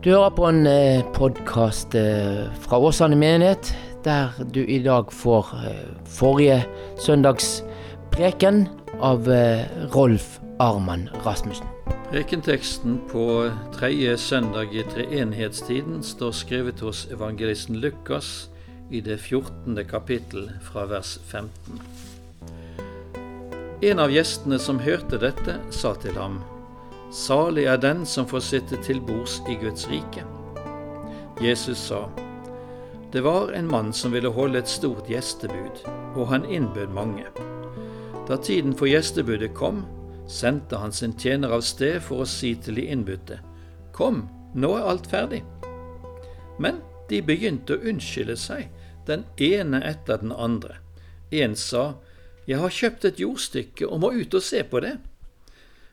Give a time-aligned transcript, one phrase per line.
[0.00, 5.48] Du hører på en eh, podkast eh, fra Åsane menighet, der du i dag får
[5.58, 6.62] eh, forrige
[6.96, 7.58] søndags
[8.08, 8.62] preken
[9.04, 9.28] av
[9.92, 11.68] Rolf Arman Rasmussen.
[12.08, 18.48] Prekenteksten på tredje søndag i treenighetstiden står skrevet hos evangelisten Lukas
[18.88, 19.82] i det 14.
[19.84, 21.76] kapittel fra vers 15.
[23.92, 26.40] En av gjestene som hørte dette, sa til ham:"
[27.10, 30.22] Salig er den som får sitte til bords i Guds rike.
[31.42, 32.04] Jesus sa,
[33.12, 35.82] Det var en mann som ville holde et stort gjestebud,
[36.14, 37.26] og han innbød mange.
[38.28, 39.82] Da tiden for gjestebudet kom,
[40.28, 43.40] sendte han sin tjener av sted for å si til de innbudte,
[43.90, 45.42] Kom, nå er alt ferdig.
[46.62, 46.78] Men
[47.10, 48.68] de begynte å unnskylde seg,
[49.06, 50.78] den ene etter den andre.
[51.32, 51.94] En sa,
[52.46, 54.96] Jeg har kjøpt et jordstykke og må ut og se på det.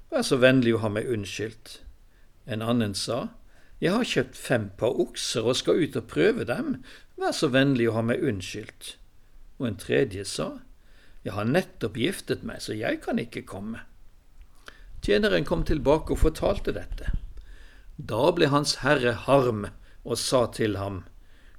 [0.07, 1.81] Vær så vennlig å ha meg unnskyldt.
[2.47, 3.33] En annen sa,
[3.79, 6.79] Jeg har kjøpt fem par okser og skal ut og prøve dem,
[7.19, 8.95] vær så vennlig å ha meg unnskyldt.
[9.59, 10.47] Og en tredje sa,
[11.23, 13.83] Jeg har nettopp giftet meg, så jeg kan ikke komme.
[15.03, 17.11] Tjeneren kom tilbake og fortalte dette.
[17.97, 19.67] Da ble hans herre harm
[20.03, 21.03] og sa til ham,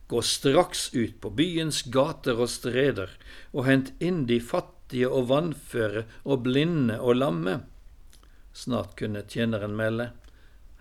[0.09, 3.11] Gå straks ut på byens gater og streder
[3.53, 7.59] og hent inn de fattige og vannføre og blinde og lamme
[8.53, 10.11] Snart kunne tjeneren melde,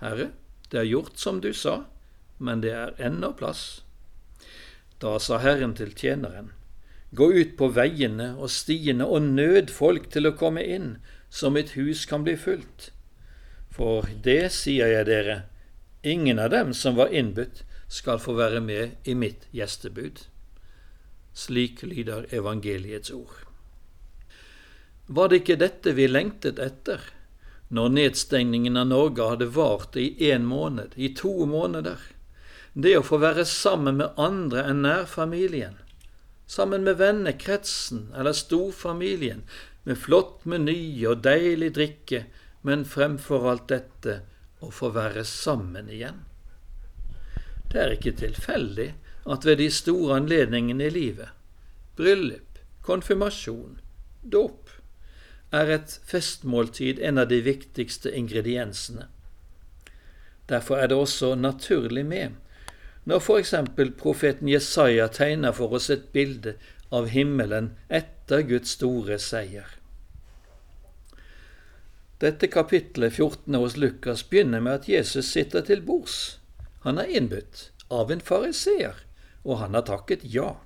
[0.02, 0.32] Herre,
[0.70, 1.84] det er gjort som du sa,
[2.38, 3.82] men det er ennå plass.
[5.02, 6.54] Da sa Herren til tjeneren,
[7.12, 10.98] Gå ut på veiene og stiene og nød folk til å komme inn,
[11.30, 12.90] så mitt hus kan bli fullt.
[13.72, 15.38] For det sier jeg dere,
[16.04, 20.26] ingen av dem som var innbudt, skal få være med i mitt gjestebud.
[21.32, 23.46] Slik lyder evangeliets ord.
[25.08, 27.00] Var det ikke dette vi lengtet etter?
[27.68, 32.00] Når nedstengningen av Norge hadde vart i én måned, i to måneder.
[32.74, 35.76] Det å få være sammen med andre enn nærfamilien,
[36.48, 39.44] sammen med vennekretsen eller storfamilien,
[39.84, 42.24] med flott meny og deilig drikke,
[42.68, 44.22] men fremfor alt dette
[44.64, 46.24] å få være sammen igjen.
[47.72, 48.90] Det er ikke tilfeldig
[49.28, 51.32] at ved de store anledningene i livet,
[52.00, 53.80] bryllup, konfirmasjon,
[54.24, 54.70] dåp,
[55.52, 59.08] er et festmåltid en av de viktigste ingrediensene.
[60.48, 62.36] Derfor er det også naturlig med
[63.08, 63.54] når f.eks.
[64.00, 66.58] profeten Jesaja tegner for oss et bilde
[66.92, 69.78] av himmelen etter Guds store seier.
[72.20, 76.40] Dette kapittelet 14 hos Lukas begynner med at Jesus sitter til bords.
[76.84, 79.00] Han er innbudt av en fariseer,
[79.46, 80.58] og han har takket ja.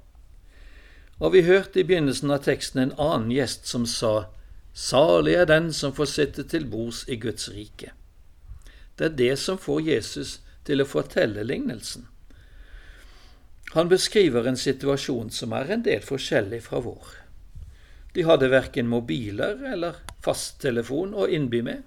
[1.20, 4.32] Og vi hørte i begynnelsen av teksten en annen gjest som sa
[4.74, 7.92] Salig er den som får sitte til bords i Guds rike.
[8.96, 12.08] Det er det som får Jesus til å fortelle lignelsen.
[13.74, 17.18] Han beskriver en situasjon som er en del forskjellig fra vår.
[18.14, 21.84] De hadde verken mobiler eller fasttelefon å innby med.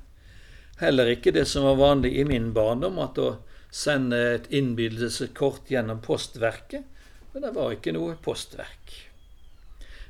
[0.80, 3.28] Heller ikke det som var vanlig i min barndom, at å
[3.70, 6.88] sende et innbydelseskort gjennom postverket.
[7.32, 8.96] Men det var ikke noe postverk.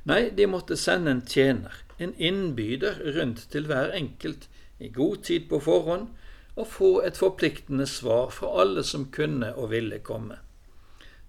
[0.09, 5.49] Nei, de måtte sende en tjener, en innbyder rundt til hver enkelt i god tid
[5.49, 6.09] på forhånd,
[6.55, 10.38] og få et forpliktende svar fra alle som kunne og ville komme.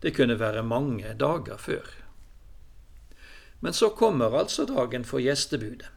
[0.01, 1.85] Det kunne være mange dager før.
[3.59, 5.89] Men så kommer altså dagen for gjestebudet.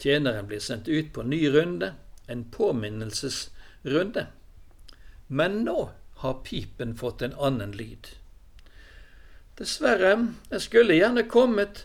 [0.00, 1.92] Tjeneren blir sendt ut på ny runde,
[2.28, 4.26] en påminnelsesrunde.
[5.28, 5.90] Men nå
[6.22, 8.08] har pipen fått en annen lyd.
[9.58, 10.14] Dessverre,
[10.48, 11.84] jeg skulle gjerne kommet,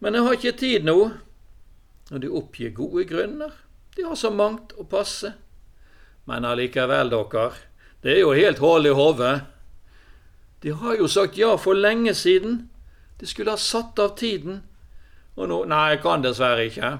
[0.00, 0.96] men jeg har ikke tid nå,
[2.10, 3.52] og de oppgir gode grunner.
[3.96, 5.32] De har så mangt å passe.
[6.26, 7.50] Men allikevel, dere,
[8.02, 9.34] det er jo helt hull i hodet.
[10.62, 12.68] De har jo sagt ja for lenge siden.
[13.20, 14.62] De skulle ha satt av tiden.
[15.36, 16.98] Og nå Nei, jeg kan dessverre ikke.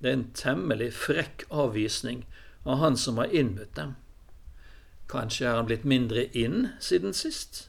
[0.00, 2.24] Det er en temmelig frekk avvisning
[2.64, 3.96] av han som har innbudt dem.
[5.10, 7.66] Kanskje er han blitt mindre inn siden sist?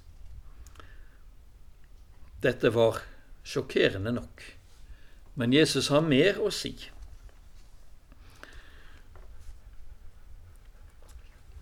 [2.41, 3.01] Dette var
[3.43, 4.43] sjokkerende nok.
[5.33, 6.73] Men Jesus har mer å si.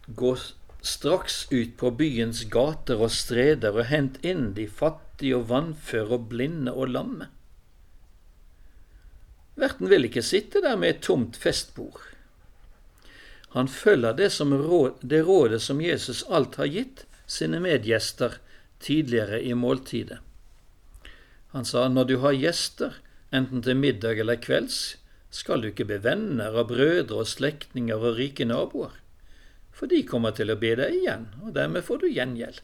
[0.07, 0.36] Gå
[0.81, 6.30] straks ut på byens gater og streder og hent inn de fattige og vannføre og
[6.31, 7.30] blinde og lamme.
[9.60, 12.00] Verten vil ikke sitte der med et tomt festbord.
[13.57, 18.38] Han følger det, råd, det rådet som Jesus alt har gitt sine medgjester
[18.80, 20.19] tidligere i måltidet.
[21.51, 22.94] Han sa når du har gjester,
[23.31, 24.98] enten til middag eller kvelds,
[25.30, 28.98] skal du ikke be venner og brødre og slektninger og rike naboer.
[29.72, 32.58] for de kommer til å be deg igjen, og dermed får du gjengjeld.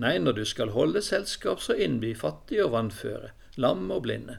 [0.00, 4.38] Nei, når du skal holde selskap, så innby fattige og vannføre, lam og blinde.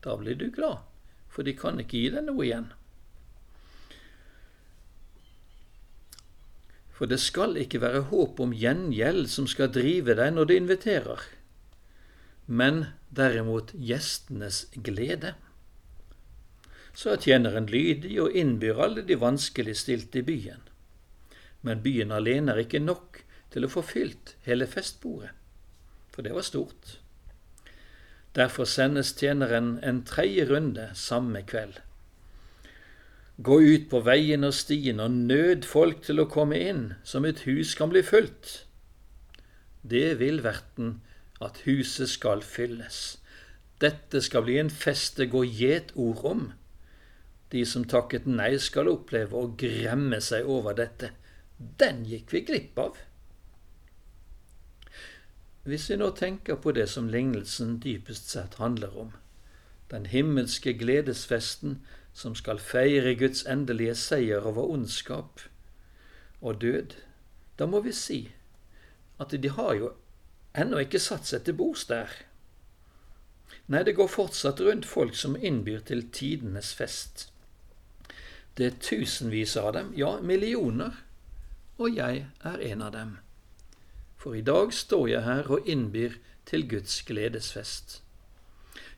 [0.00, 0.80] Da blir du glad,
[1.28, 2.70] for de kan ikke gi deg noe igjen.
[6.96, 11.28] For det skal ikke være håp om gjengjeld som skal drive deg når du inviterer,
[12.48, 15.34] men derimot gjestenes glede.
[16.96, 20.62] Så er tjeneren lydig og innbyr alle de vanskeligstilte i byen.
[21.62, 23.20] Men byen alene er ikke nok
[23.52, 25.30] til å få fylt hele festbordet,
[26.10, 26.96] for det var stort.
[28.36, 31.80] Derfor sendes tjeneren en tredje runde samme kveld.
[33.38, 37.44] Gå ut på veien og stien og nød folk til å komme inn, som et
[37.46, 38.64] hus kan bli fulgt.
[39.82, 40.98] Det vil verten
[41.40, 43.18] at huset skal fylles.
[43.80, 46.48] Dette skal bli en fest det går gjetord om.
[47.52, 51.12] De som takket nei, skal oppleve å gremme seg over dette.
[51.58, 52.98] Den gikk vi glipp av.
[55.68, 59.12] Hvis vi nå tenker på det som lignelsen dypest sett handler om,
[59.90, 61.78] den himmelske gledesfesten
[62.16, 65.44] som skal feire Guds endelige seier over ondskap
[66.40, 66.96] og død,
[67.58, 68.20] da må vi si
[69.20, 69.92] at de har jo
[70.58, 72.12] ennå ikke satt seg til bords der.
[73.68, 77.28] Nei, det går fortsatt rundt folk som innbyr til tidenes fest.
[78.56, 81.02] Det er tusenvis av dem, ja, millioner,
[81.78, 83.18] og jeg er en av dem.
[84.18, 86.16] For i dag står jeg her og innbyr
[86.48, 88.00] til Guds gledesfest.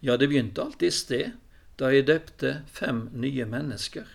[0.00, 1.34] Ja, det begynte alt i sted,
[1.76, 4.06] da jeg døpte fem nye mennesker.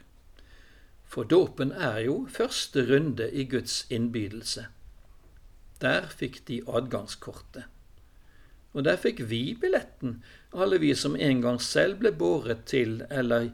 [1.06, 4.66] For dåpen er jo første runde i Guds innbydelse.
[5.81, 7.66] Der fikk de adgangskortet.
[8.75, 10.18] Og der fikk vi billetten,
[10.51, 13.50] alle vi som en gang selv ble båret til eller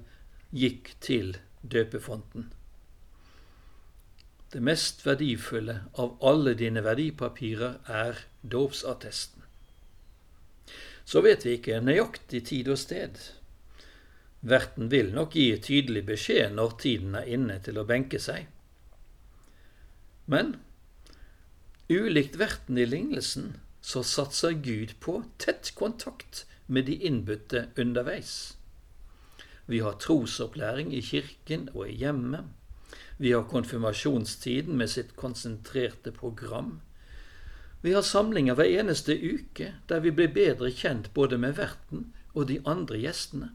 [0.52, 2.50] gikk til døpefonten.
[4.52, 9.46] Det mest verdifulle av alle dine verdipapirer er dåpsattesten.
[11.06, 13.16] Så vet vi ikke nøyaktig tid og sted.
[14.42, 18.50] Verten vil nok gi tydelig beskjed når tiden er inne til å benke seg.
[20.26, 20.56] Men
[21.92, 28.58] ulikt verten i lignelsen så satser Gud på tett kontakt med de innbudte underveis.
[29.66, 32.46] Vi har trosopplæring i kirken og i hjemmet.
[33.18, 36.82] Vi har konfirmasjonstiden med sitt konsentrerte program.
[37.82, 42.48] Vi har samlinger hver eneste uke der vi blir bedre kjent både med verten og
[42.48, 43.52] de andre gjestene.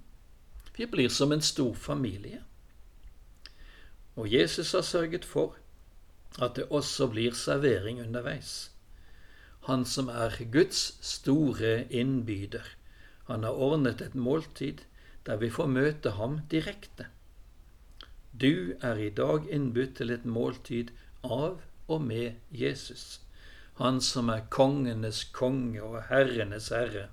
[0.77, 2.43] Vi blir som en stor familie.
[4.17, 5.57] Og Jesus har sørget for
[6.43, 8.71] at det også blir servering underveis.
[9.67, 12.67] Han som er Guds store innbyder.
[13.27, 14.85] Han har ordnet et måltid
[15.27, 17.09] der vi får møte ham direkte.
[18.41, 20.93] Du er i dag innbudt til et måltid
[21.25, 23.21] av og med Jesus,
[23.81, 27.09] han som er kongenes konge og herrenes herre.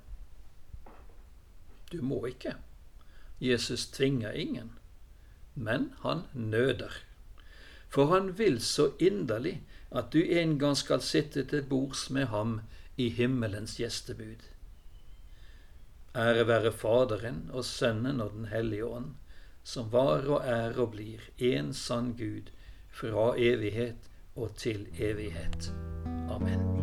[1.90, 2.54] Du må ikke.
[3.40, 4.70] Jesus tvinger ingen,
[5.54, 6.92] men han nøder.
[7.94, 9.60] For han vil så inderlig
[9.94, 12.58] at du en gang skal sitte til bords med ham
[12.98, 14.42] i himmelens gjestebud.
[16.14, 19.14] Ære være Faderen og Sønnen og Den hellige ånd,
[19.64, 22.50] som var og er og blir en sann Gud
[22.90, 25.72] fra evighet og til evighet.
[26.30, 26.73] Amen.